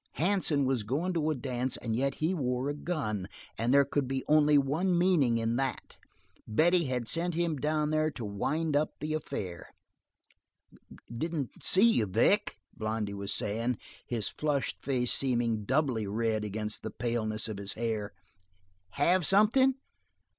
Hansen 0.13 0.65
was 0.65 0.81
going 0.81 1.13
to 1.13 1.29
a 1.29 1.35
dance, 1.35 1.77
and 1.77 1.95
yet 1.95 2.15
he 2.15 2.33
wore 2.33 2.69
a 2.69 2.73
gun, 2.73 3.27
and 3.55 3.71
there 3.71 3.85
could 3.85 4.07
be 4.07 4.23
only 4.27 4.57
one 4.57 4.97
meaning 4.97 5.37
in 5.37 5.57
that: 5.57 5.97
Betty 6.47 6.85
had 6.85 7.07
sent 7.07 7.35
him 7.35 7.55
down 7.57 7.91
there 7.91 8.09
to 8.09 8.25
wind 8.25 8.75
up 8.75 8.93
the 8.99 9.13
affair. 9.13 9.69
"Didn't 11.13 11.63
see 11.63 11.87
you, 11.87 12.07
Vic," 12.07 12.57
Blondy 12.75 13.13
was 13.13 13.31
saying, 13.31 13.77
his 14.07 14.27
flushed 14.27 14.81
face 14.81 15.13
seeming 15.13 15.65
doubly 15.65 16.07
red 16.07 16.43
against 16.43 16.81
the 16.81 16.89
paleness 16.89 17.47
of 17.47 17.59
his 17.59 17.73
hair. 17.73 18.11
"Have 18.93 19.23
something?" 19.23 19.75